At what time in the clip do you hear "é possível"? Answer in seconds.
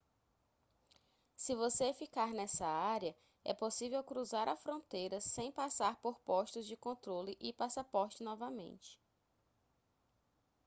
3.45-4.03